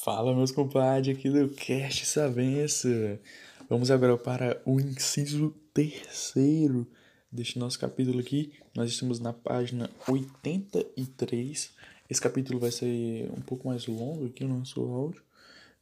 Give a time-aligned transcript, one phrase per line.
[0.00, 3.20] Fala, meus compadres, aqui do Cast Sabença.
[3.68, 6.86] Vamos agora para o inciso terceiro
[7.32, 8.52] deste nosso capítulo aqui.
[8.76, 11.72] Nós estamos na página 83.
[12.08, 15.20] Esse capítulo vai ser um pouco mais longo aqui no nosso áudio.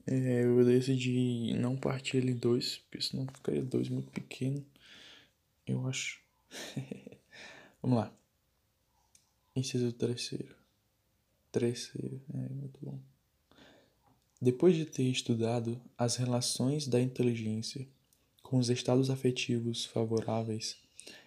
[0.07, 4.65] É, eu decidi não partir ele em dois, porque senão ficaria dois muito pequeno.
[5.67, 6.23] Eu acho.
[7.83, 8.11] Vamos lá.
[9.55, 10.57] Inciso terceiro.
[11.53, 12.99] Terceiro, é muito bom.
[14.41, 17.89] Depois de ter estudado as relações da inteligência
[18.43, 20.77] com os estados afetivos favoráveis,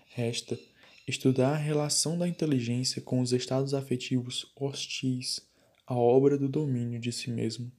[0.09, 0.59] resta
[1.07, 5.39] estudar a relação da inteligência com os estados afetivos hostis
[5.87, 7.71] à obra do domínio de si mesmo.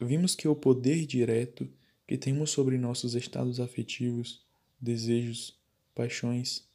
[0.00, 1.68] Vimos que o poder direto
[2.06, 4.44] que temos sobre nossos estados afetivos,
[4.80, 5.56] desejos,
[5.94, 6.68] paixões,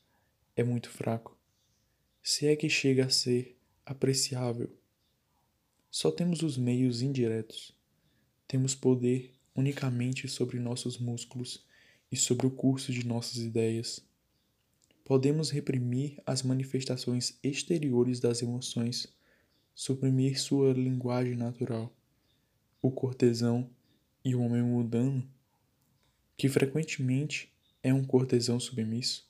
[0.55, 1.37] é muito fraco,
[2.23, 4.69] se é que chega a ser apreciável
[5.91, 7.75] só temos os meios indiretos.
[8.47, 11.65] Temos poder unicamente sobre nossos músculos
[12.09, 14.01] e sobre o curso de nossas ideias.
[15.03, 19.05] Podemos reprimir as manifestações exteriores das emoções,
[19.75, 21.93] suprimir sua linguagem natural.
[22.81, 23.69] O cortesão
[24.23, 25.29] e o homem mudano,
[26.37, 27.51] que frequentemente
[27.83, 29.29] é um cortesão submisso,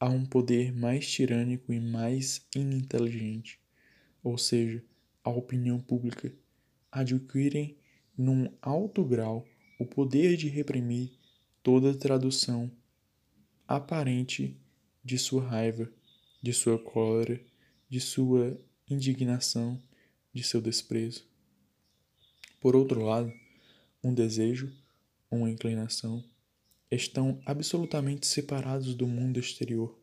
[0.00, 3.60] há um poder mais tirânico e mais ininteligente,
[4.22, 4.82] ou seja,
[5.24, 6.30] a opinião pública
[6.92, 7.76] adquirem
[8.16, 9.44] num alto grau
[9.78, 11.10] o poder de reprimir
[11.62, 12.70] toda tradução
[13.66, 14.56] aparente
[15.02, 15.90] de sua raiva,
[16.42, 17.40] de sua cólera,
[17.88, 19.82] de sua indignação,
[20.32, 21.26] de seu desprezo.
[22.60, 23.32] Por outro lado,
[24.02, 24.72] um desejo,
[25.30, 26.22] uma inclinação,
[26.90, 29.98] estão absolutamente separados do mundo exterior.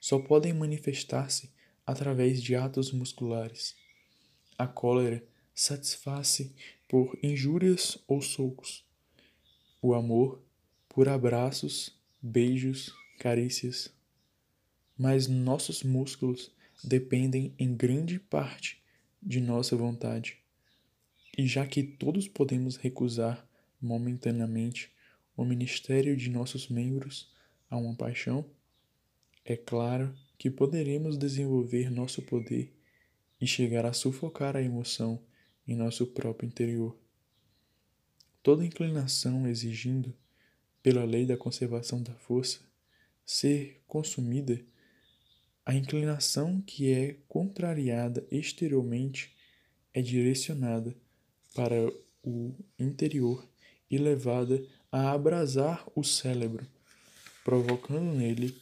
[0.00, 1.50] Só podem manifestar-se
[1.84, 3.74] através de atos musculares
[4.60, 6.54] a cólera satisfaz-se
[6.86, 8.84] por injúrias ou socos.
[9.80, 10.42] O amor
[10.86, 13.90] por abraços, beijos, carícias.
[14.98, 16.52] Mas nossos músculos
[16.84, 18.82] dependem em grande parte
[19.22, 20.36] de nossa vontade.
[21.38, 23.48] E já que todos podemos recusar
[23.80, 24.92] momentaneamente
[25.34, 27.32] o ministério de nossos membros
[27.70, 28.44] a uma paixão,
[29.42, 32.78] é claro que poderemos desenvolver nosso poder
[33.40, 35.20] e chegar a sufocar a emoção
[35.66, 36.96] em nosso próprio interior.
[38.42, 40.14] Toda inclinação exigindo,
[40.82, 42.60] pela lei da conservação da força,
[43.24, 44.60] ser consumida,
[45.64, 49.32] a inclinação que é contrariada exteriormente
[49.92, 50.96] é direcionada
[51.54, 51.76] para
[52.22, 53.46] o interior
[53.90, 56.66] e levada a abrasar o cérebro,
[57.44, 58.56] provocando nele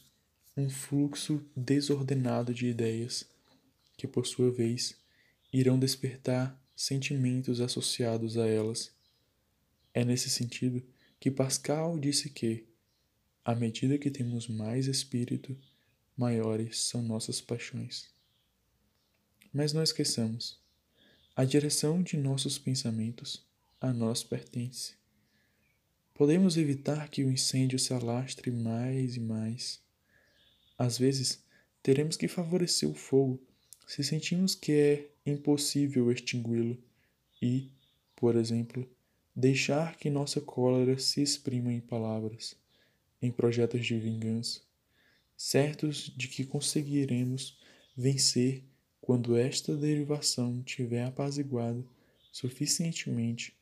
[0.56, 3.26] um fluxo desordenado de ideias
[3.98, 4.96] que por sua vez
[5.52, 8.92] irão despertar sentimentos associados a elas.
[9.92, 10.80] É nesse sentido
[11.18, 12.64] que Pascal disse que,
[13.44, 15.58] à medida que temos mais espírito,
[16.16, 18.08] maiores são nossas paixões.
[19.52, 20.60] Mas não esqueçamos,
[21.34, 23.44] a direção de nossos pensamentos
[23.80, 24.94] a nós pertence.
[26.14, 29.80] Podemos evitar que o incêndio se alastre mais e mais.
[30.76, 31.42] Às vezes,
[31.82, 33.47] teremos que favorecer o fogo
[33.88, 36.76] se sentimos que é impossível extingui-lo
[37.40, 37.70] e,
[38.14, 38.86] por exemplo,
[39.34, 42.54] deixar que nossa cólera se exprima em palavras,
[43.22, 44.60] em projetos de vingança,
[45.34, 47.58] certos de que conseguiremos
[47.96, 48.62] vencer
[49.00, 51.88] quando esta derivação tiver apaziguado
[52.30, 53.56] suficientemente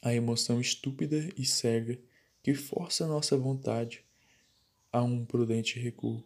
[0.00, 2.00] a emoção estúpida e cega
[2.42, 4.02] que força nossa vontade
[4.90, 6.24] a um prudente recuo.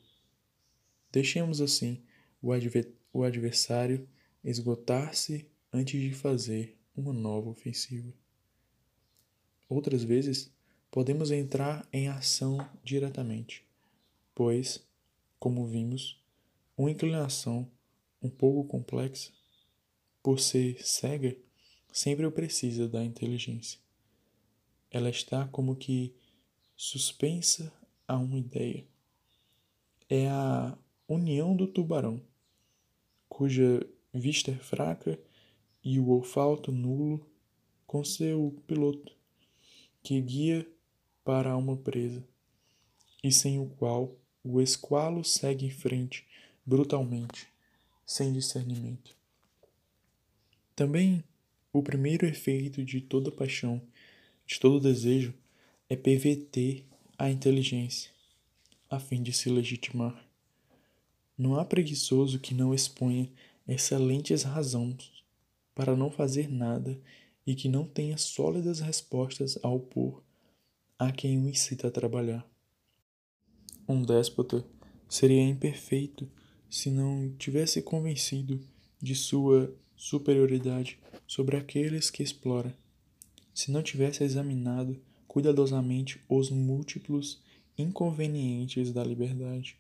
[1.11, 2.06] Deixemos assim
[2.47, 4.09] o, adver o adversário
[4.45, 8.13] esgotar-se antes de fazer uma nova ofensiva.
[9.69, 10.53] Outras vezes,
[10.89, 13.67] podemos entrar em ação diretamente,
[14.33, 14.87] pois,
[15.41, 16.23] como vimos,
[16.77, 17.69] uma inclinação
[18.23, 19.33] um pouco complexa,
[20.23, 21.37] por ser cega,
[21.93, 23.81] sempre precisa da inteligência.
[24.89, 26.15] Ela está como que
[26.77, 27.73] suspensa
[28.07, 28.87] a uma ideia.
[30.09, 30.79] É a
[31.09, 32.23] união do tubarão
[33.37, 35.21] cuja vista é fraca
[35.85, 37.21] e o olfato nulo,
[37.87, 39.15] com seu piloto,
[40.03, 40.67] que guia
[41.23, 42.27] para uma presa,
[43.23, 46.27] e sem o qual o esqualo segue em frente
[46.65, 47.47] brutalmente,
[48.07, 49.15] sem discernimento.
[50.75, 51.23] Também
[51.75, 53.83] o primeiro efeito de toda paixão,
[54.47, 55.35] de todo desejo,
[55.91, 56.87] é perverter
[57.19, 58.11] a inteligência,
[58.89, 60.26] a fim de se legitimar.
[61.37, 63.31] Não há preguiçoso que não exponha
[63.69, 65.13] excelentes razões
[65.75, 66.99] para não fazer nada
[67.47, 70.23] e que não tenha sólidas respostas a opor
[70.99, 72.49] a quem o incita a trabalhar.
[73.89, 74.65] Um déspota
[75.09, 76.29] seria imperfeito
[76.69, 78.61] se não tivesse convencido
[79.01, 82.77] de sua superioridade sobre aqueles que explora,
[83.55, 87.41] se não tivesse examinado cuidadosamente os múltiplos
[87.77, 89.79] inconvenientes da liberdade.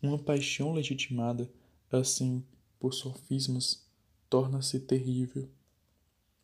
[0.00, 1.50] Uma paixão legitimada,
[1.90, 2.44] assim,
[2.78, 3.84] por sofismas,
[4.30, 5.48] torna-se terrível.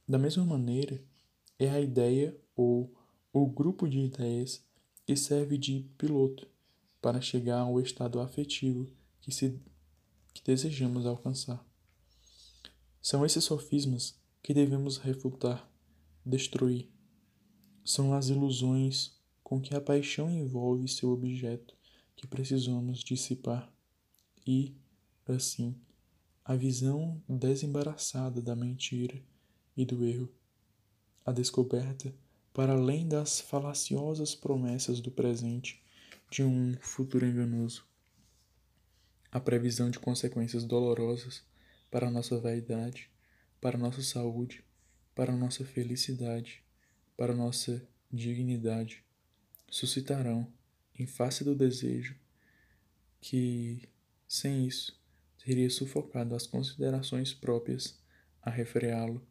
[0.08, 1.02] Da mesma maneira,
[1.58, 2.92] é a ideia ou
[3.32, 4.62] o grupo de ideias
[5.06, 6.48] que serve de piloto
[7.00, 8.90] para chegar ao estado afetivo
[9.20, 9.60] que, se,
[10.32, 11.64] que desejamos alcançar.
[13.00, 15.70] São esses sofismas que devemos refutar,
[16.24, 16.90] destruir.
[17.84, 21.76] São as ilusões com que a paixão envolve seu objeto
[22.16, 23.70] que precisamos dissipar.
[24.46, 24.76] E,
[25.26, 25.74] assim,
[26.44, 29.20] a visão desembaraçada da mentira
[29.76, 30.28] e do erro,
[31.24, 32.14] a descoberta
[32.52, 35.82] para além das falaciosas promessas do presente
[36.30, 37.84] de um futuro enganoso,
[39.32, 41.42] a previsão de consequências dolorosas
[41.90, 43.10] para nossa vaidade,
[43.60, 44.64] para nossa saúde,
[45.14, 46.62] para nossa felicidade,
[47.16, 47.82] para nossa
[48.12, 49.02] dignidade,
[49.68, 50.46] suscitarão,
[50.98, 52.16] em face do desejo,
[53.20, 53.88] que,
[54.28, 54.98] sem isso,
[55.44, 57.98] teria sufocado as considerações próprias
[58.42, 59.26] a refreá-lo,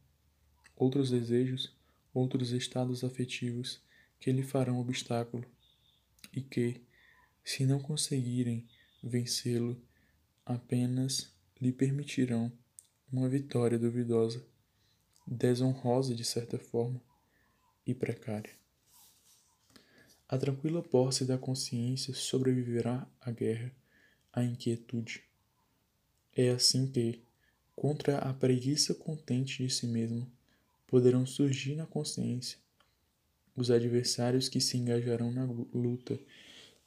[0.75, 1.75] outros desejos,
[2.13, 3.81] outros estados afetivos
[4.19, 5.45] que lhe farão obstáculo
[6.31, 6.81] e que,
[7.44, 8.68] se não conseguirem
[9.04, 9.81] vencê-lo,
[10.45, 12.51] apenas lhe permitirão
[13.12, 14.45] uma vitória duvidosa,
[15.27, 17.01] desonrosa de certa forma
[17.86, 18.62] e precária.
[20.34, 23.72] A tranquila posse da consciência sobreviverá à guerra,
[24.34, 25.22] à inquietude,
[26.36, 27.22] é assim que,
[27.76, 30.28] contra a preguiça contente de si mesmo,
[30.88, 32.58] poderão surgir na consciência
[33.56, 36.20] os adversários que se engajarão na luta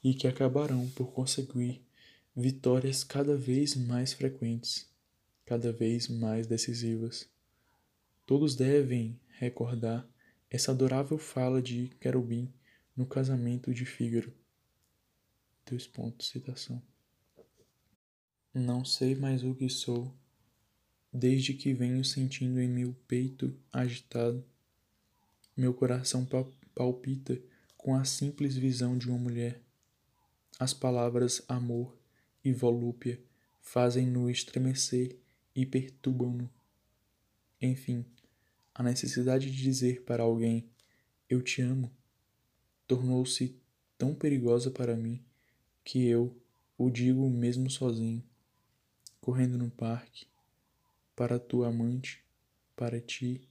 [0.03, 1.81] e que acabarão por conseguir
[2.35, 4.89] vitórias cada vez mais frequentes,
[5.45, 7.29] cada vez mais decisivas.
[8.25, 10.05] Todos devem recordar
[10.49, 12.51] essa adorável fala de Querubim
[12.97, 14.33] no casamento de Fígaro.
[15.69, 16.81] Dois pontos, citação.
[18.51, 20.11] Não sei mais o que sou,
[21.13, 24.43] desde que venho sentindo em meu peito agitado.
[25.55, 26.27] Meu coração
[26.73, 27.39] palpita
[27.77, 29.61] com a simples visão de uma mulher.
[30.59, 31.95] As palavras amor
[32.43, 33.21] e volúpia
[33.61, 35.15] fazem-no estremecer
[35.55, 36.49] e perturbam-no.
[37.61, 38.03] Enfim,
[38.73, 40.67] a necessidade de dizer para alguém
[41.29, 41.91] eu te amo
[42.87, 43.59] tornou-se
[43.97, 45.23] tão perigosa para mim
[45.83, 46.35] que eu
[46.77, 48.23] o digo mesmo sozinho
[49.27, 50.25] correndo no parque,
[51.13, 52.23] para tua amante,
[52.77, 53.45] para ti,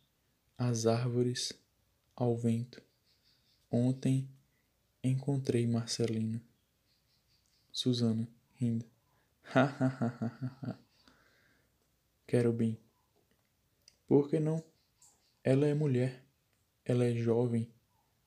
[0.57, 1.53] as árvores,
[2.15, 2.83] ao vento.
[3.71, 4.27] Ontem
[5.05, 6.43] encontrei Marcelina.
[7.71, 8.87] Susana, rindo.
[12.27, 12.81] Quero bem.
[14.07, 14.65] Por que não?
[15.45, 16.25] Ela é mulher.
[16.87, 17.71] Ela é jovem.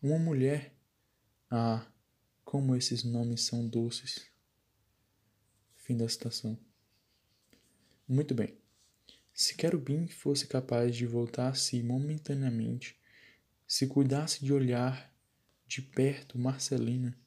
[0.04, 0.72] Uma mulher.
[1.52, 1.86] Ah,
[2.46, 4.28] como esses nomes são doces.
[5.76, 6.58] Fim da citação.
[8.08, 8.56] Muito bem.
[9.34, 13.00] Se Querubim fosse capaz de voltar a si momentaneamente,
[13.66, 15.12] se cuidasse de olhar
[15.66, 17.18] de perto Marcelina,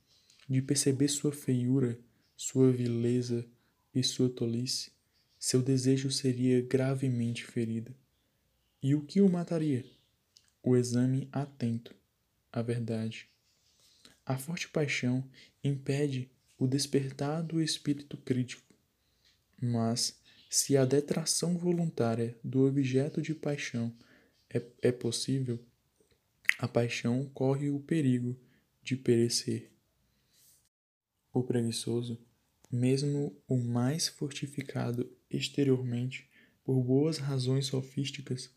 [0.49, 1.99] de perceber sua feiura,
[2.37, 3.49] sua vileza
[3.95, 4.93] e sua tolice,
[5.39, 7.95] seu desejo seria gravemente ferido.
[8.83, 9.85] E o que o mataria?
[10.63, 11.95] O exame atento,
[12.53, 13.32] a verdade.
[14.25, 15.29] A forte paixão
[15.65, 18.63] impede o despertar do espírito crítico,
[19.61, 23.93] mas se a detração voluntária do objeto de paixão
[24.49, 25.59] é, é possível,
[26.59, 28.39] a paixão corre o perigo
[28.83, 29.71] de perecer.
[31.33, 32.21] O preguiçoso,
[32.71, 36.29] mesmo o mais fortificado exteriormente
[36.63, 38.55] por boas razões sofísticas,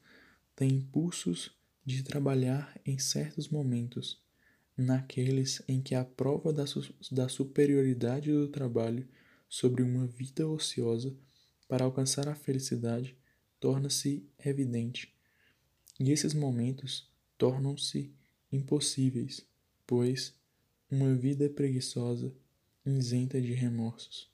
[0.56, 1.52] tem impulsos
[1.86, 4.22] de trabalhar em certos momentos,
[4.78, 9.08] naqueles em que a prova da, su da superioridade do trabalho
[9.48, 11.16] sobre uma vida ociosa
[11.68, 13.18] para alcançar a felicidade
[13.60, 15.14] torna-se evidente.
[16.00, 18.14] E esses momentos tornam-se
[18.52, 19.46] impossíveis,
[19.88, 20.34] pois
[20.92, 22.34] uma vida preguiçosa
[22.86, 24.30] isenta de remorsos.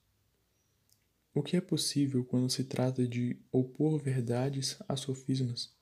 [1.34, 5.74] O que é possível quando se trata de opor verdades a sofismas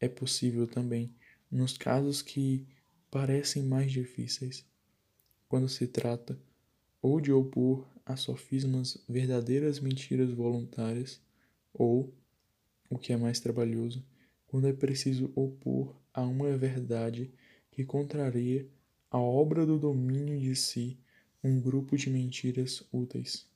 [0.00, 1.14] é possível também
[1.48, 2.66] nos casos que
[3.12, 4.64] parecem mais difíceis,
[5.46, 6.40] quando se trata
[7.02, 11.20] ou de opor a sofismas verdadeiras mentiras voluntárias,
[11.74, 12.10] ou
[12.88, 14.02] o que é mais trabalhoso,
[14.46, 17.30] quando é preciso opor a uma verdade
[17.70, 18.66] que contraria
[19.10, 20.98] a obra do domínio de si
[21.44, 23.46] um grupo de mentiras úteis.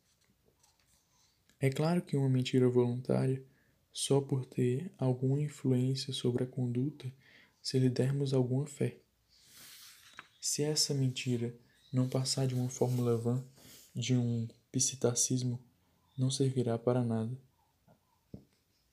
[1.58, 3.42] É claro que uma mentira voluntária,
[3.90, 7.10] só por ter alguma influência sobre a conduta,
[7.62, 8.98] se lhe dermos alguma fé.
[10.48, 11.52] Se essa mentira
[11.92, 13.44] não passar de uma fórmula vã,
[13.92, 15.60] de um psitacismo,
[16.16, 17.36] não servirá para nada.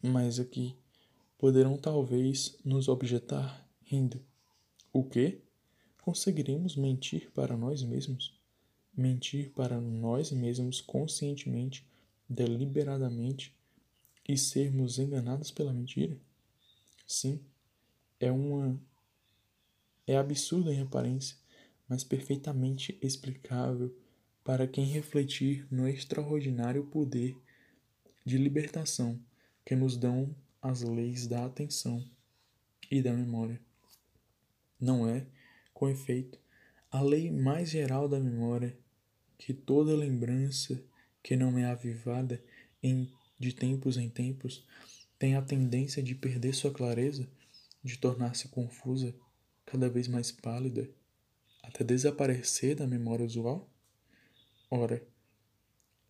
[0.01, 0.75] Mas aqui
[1.37, 4.19] poderão talvez nos objetar, rindo.
[4.91, 5.43] O quê?
[6.01, 8.35] Conseguiremos mentir para nós mesmos?
[8.91, 11.87] Mentir para nós mesmos conscientemente
[12.27, 13.55] deliberadamente
[14.27, 16.17] e sermos enganados pela mentira?
[17.05, 17.39] Sim,
[18.19, 18.75] é uma
[20.07, 21.42] é absurdo em aparência,
[21.93, 23.95] mas perfeitamente explicável
[24.43, 27.37] para quem refletir no extraordinário poder
[28.25, 29.21] de libertação
[29.63, 32.03] que nos dão as leis da atenção
[32.89, 33.61] e da memória.
[34.81, 35.27] Não é,
[35.71, 36.39] com efeito,
[36.89, 38.75] a lei mais geral da memória
[39.37, 40.83] que toda lembrança
[41.21, 42.43] que não é avivada
[42.81, 43.07] em,
[43.37, 44.65] de tempos em tempos,
[45.19, 47.29] tem a tendência de perder sua clareza,
[47.83, 49.13] de tornar-se confusa,
[49.63, 50.89] cada vez mais pálida,
[51.63, 53.67] até desaparecer da memória usual?
[54.69, 55.01] Ora,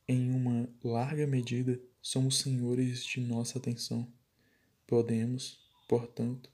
[0.08, 4.12] em uma larga medida, somos senhores de nossa atenção.
[4.86, 6.52] Podemos, portanto,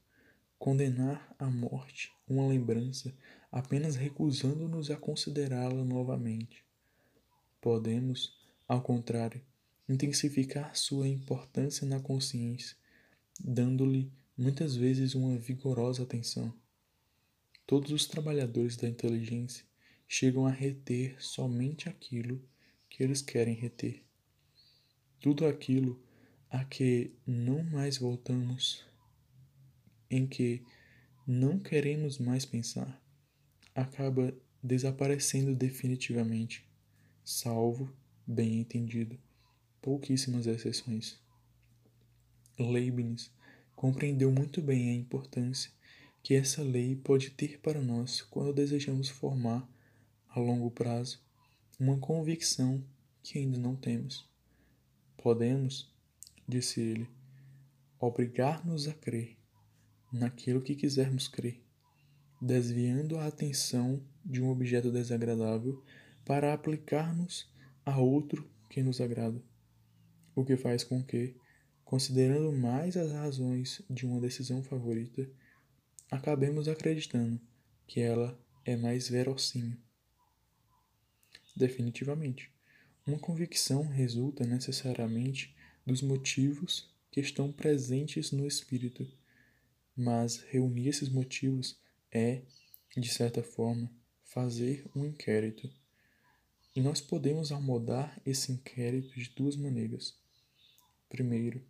[0.60, 3.16] condenar à morte uma lembrança
[3.52, 6.64] apenas recusando-nos a considerá-la novamente.
[7.60, 8.38] Podemos,
[8.68, 9.42] ao contrário,
[9.88, 12.78] intensificar sua importância na consciência,
[13.40, 16.54] dando-lhe muitas vezes uma vigorosa atenção.
[17.70, 19.64] Todos os trabalhadores da inteligência
[20.08, 22.44] chegam a reter somente aquilo
[22.90, 24.04] que eles querem reter.
[25.22, 26.04] Tudo aquilo
[26.50, 28.84] a que não mais voltamos,
[30.10, 30.66] em que
[31.28, 33.00] não queremos mais pensar,
[33.76, 36.68] acaba desaparecendo definitivamente,
[37.24, 37.96] salvo
[38.26, 39.16] bem entendido,
[39.80, 41.22] pouquíssimas exceções.
[42.58, 43.32] Leibniz
[43.76, 45.72] compreendeu muito bem a importância
[46.22, 49.68] que essa lei pode ter para nós quando desejamos formar,
[50.30, 51.20] a longo prazo,
[51.80, 52.84] uma convicção
[53.24, 54.30] que ainda não temos.
[55.18, 55.92] Podemos,
[56.48, 57.10] disse ele,
[58.00, 59.38] obrigar-nos a crer
[60.12, 61.62] naquilo que quisermos crer,
[62.42, 65.84] desviando a atenção de um objeto desagradável
[66.26, 67.52] para aplicarmos
[67.86, 69.42] a outro que nos agrada,
[70.36, 71.36] o que faz com que,
[71.84, 75.30] considerando mais as razões de uma decisão favorita,
[76.10, 77.40] acabemos acreditando
[77.88, 79.78] que ela é mais verossímil.
[81.56, 82.52] Definitivamente,
[83.06, 89.12] uma convicção resulta necessariamente dos motivos que estão presentes no espírito,
[89.96, 91.80] mas reunir esses motivos
[92.12, 92.44] é,
[92.96, 93.92] de certa forma,
[94.24, 95.70] fazer um inquérito
[96.76, 100.18] e nós podemos almodar esse inquérito de duas maneiras.
[101.10, 101.62] Primeiro,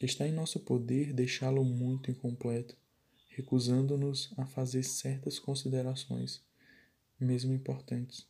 [0.00, 2.76] está em nosso poder deixá-lo muito incompleto,
[3.36, 6.42] recusando-nos a fazer certas considerações,
[7.20, 8.26] mesmo importantes.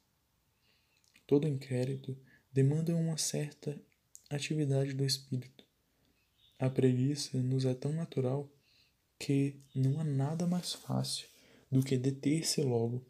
[1.26, 2.18] Todo inquérito
[2.52, 3.80] demanda uma certa
[4.28, 5.64] atividade do espírito.
[6.58, 8.50] A preguiça nos é tão natural
[9.18, 11.28] que não há nada mais fácil
[11.70, 13.04] do que deter-se logo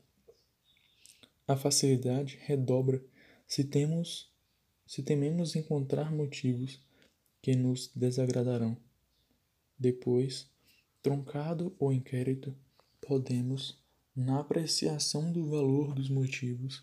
[1.49, 3.01] a facilidade redobra
[3.47, 4.29] se temos
[4.85, 6.81] se tememos encontrar motivos
[7.41, 8.77] que nos desagradarão.
[9.79, 10.49] Depois,
[11.07, 12.53] troncado o inquérito,
[13.01, 13.81] podemos,
[14.13, 16.83] na apreciação do valor dos motivos,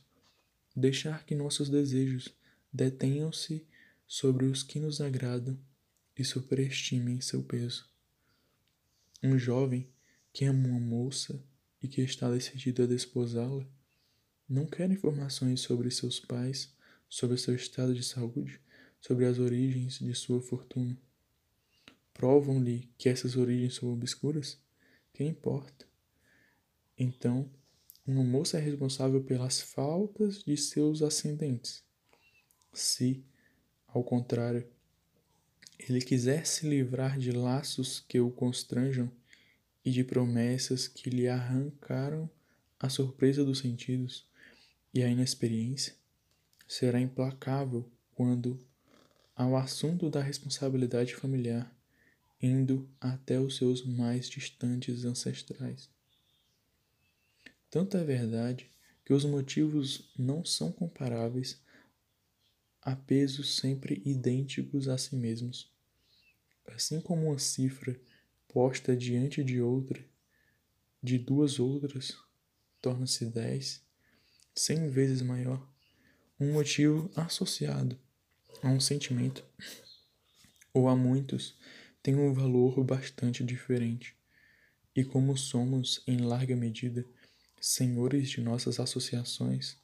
[0.73, 2.33] deixar que nossos desejos
[2.71, 3.67] detenham-se
[4.07, 5.59] sobre os que nos agradam
[6.17, 7.85] e superestimem seu peso.
[9.21, 9.89] Um jovem
[10.31, 11.43] que ama uma moça
[11.81, 13.67] e que está decidido a desposá-la
[14.47, 16.73] não quer informações sobre seus pais,
[17.09, 18.61] sobre seu estado de saúde,
[19.01, 20.97] sobre as origens de sua fortuna.
[22.13, 24.59] Provam-lhe que essas origens são obscuras?
[25.13, 25.85] Quem importa?
[26.97, 27.49] Então,
[28.05, 31.83] uma moça é responsável pelas faltas de seus ascendentes.
[32.71, 33.23] Se,
[33.87, 34.67] ao contrário,
[35.79, 39.11] ele quiser se livrar de laços que o constranjam
[39.83, 42.29] e de promessas que lhe arrancaram
[42.79, 44.27] a surpresa dos sentidos,
[44.93, 45.95] e a inexperiência
[46.67, 48.59] será implacável quando
[49.35, 51.73] ao assunto da responsabilidade familiar,
[52.43, 55.89] indo até os seus mais distantes ancestrais.
[57.69, 58.69] Tanto é verdade
[59.05, 61.61] que os motivos não são comparáveis
[62.81, 65.71] a pesos sempre idênticos a si mesmos.
[66.67, 67.97] assim como uma cifra
[68.49, 70.03] posta diante de outra,
[71.01, 72.17] de duas outras,
[72.81, 73.81] torna-se dez,
[74.53, 75.65] cem vezes maior,
[76.37, 77.97] um motivo associado
[78.61, 79.45] a um sentimento
[80.73, 81.55] ou a muitos
[82.03, 84.13] tem um valor bastante diferente.
[84.93, 87.05] E como somos, em larga medida,
[87.61, 89.77] senhores de nossas associações,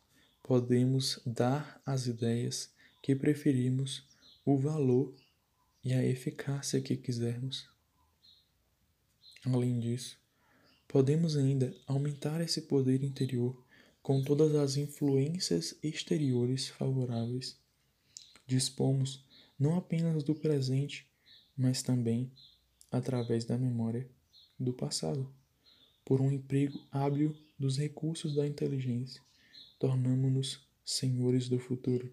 [0.43, 2.69] podemos dar às ideias
[3.01, 4.05] que preferimos
[4.45, 5.15] o valor
[5.83, 7.69] e a eficácia que quisermos.
[9.45, 10.17] Além disso,
[10.89, 13.63] podemos ainda aumentar esse poder interior
[14.03, 17.57] com todas as influências exteriores favoráveis.
[18.45, 19.23] Dispomos
[19.57, 21.08] não apenas do presente,
[21.59, 22.31] mas também
[22.89, 24.09] através da memória
[24.57, 25.29] do passado,
[26.05, 29.21] por um emprego hábil dos recursos da inteligência,
[29.77, 32.11] tornamos-nos senhores do futuro.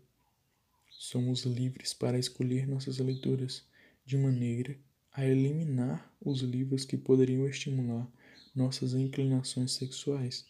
[0.91, 3.65] Somos livres para escolher nossas leituras,
[4.05, 4.77] de maneira
[5.13, 8.11] a eliminar os livros que poderiam estimular
[8.55, 10.45] nossas inclinações sexuais.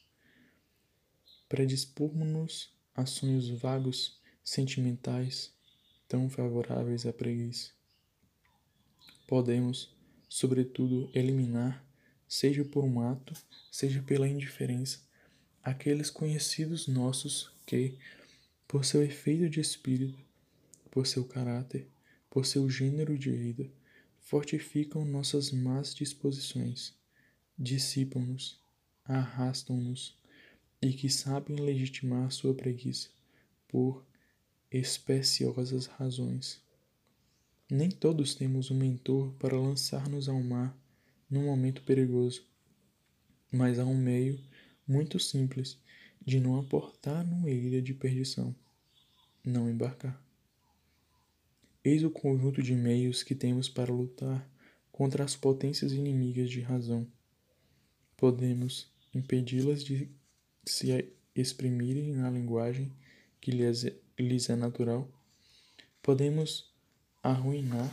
[1.49, 5.53] Predispomos-nos a sonhos vagos, sentimentais,
[6.09, 7.76] tão favoráveis à preguiça.
[9.27, 9.95] Podemos,
[10.29, 11.85] sobretudo, eliminar
[12.29, 13.35] seja por um ato,
[13.71, 15.01] seja pela indiferença,
[15.63, 17.99] aqueles conhecidos nossos que,
[18.67, 20.19] por seu efeito de espírito,
[20.91, 21.89] por seu caráter,
[22.31, 23.71] por seu gênero de vida,
[24.21, 26.95] fortificam nossas más disposições,
[27.59, 28.61] dissipam-nos,
[29.05, 30.17] arrastam-nos
[30.83, 33.09] e que sabem legitimar sua preguiça
[33.69, 34.05] por
[34.71, 36.61] especiosas razões.
[37.69, 40.77] Nem todos temos um mentor para lançar-nos ao mar
[41.29, 42.45] num momento perigoso,
[43.51, 44.41] mas há um meio
[44.87, 45.77] muito simples
[46.25, 48.55] de não aportar numa ilha de perdição:
[49.45, 50.21] não embarcar.
[51.85, 54.49] Eis o conjunto de meios que temos para lutar
[54.93, 57.05] contra as potências inimigas de razão.
[58.17, 60.09] Podemos impedi-las de
[60.65, 62.93] se exprimirem na linguagem
[63.41, 65.09] que lhes é, lhes é natural.
[66.01, 66.76] Podemos
[67.31, 67.93] arruinar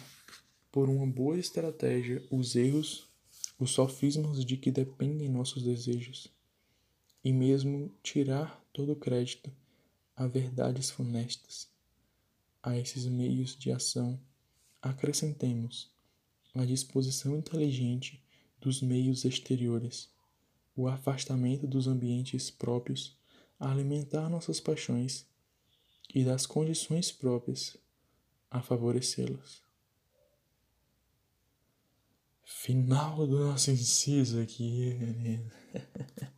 [0.72, 3.08] por uma boa estratégia os erros
[3.60, 6.28] os sofismas de que dependem nossos desejos,
[7.24, 9.52] e mesmo tirar todo o crédito
[10.16, 11.70] a verdades funestas.
[12.62, 14.20] A esses meios de ação,
[14.82, 15.90] acrescentemos
[16.54, 18.22] a disposição inteligente
[18.60, 20.10] dos meios exteriores,
[20.76, 23.18] o afastamento dos ambientes próprios
[23.60, 25.26] a alimentar nossas paixões
[26.14, 27.78] e das condições próprias
[28.54, 29.62] a favorecê-las.
[32.46, 35.52] Final do nosso inciso aqui, menino.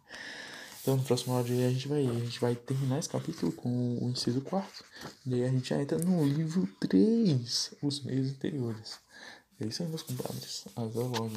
[0.82, 4.08] Então, no próximo áudio a gente vai, a gente vai terminar esse capítulo com o
[4.12, 4.86] inciso 4.
[5.26, 9.00] E aí a gente já entra no livro 3, os meios interiores.
[9.60, 10.66] É isso aí, meus compadres.
[10.76, 11.32] Até logo.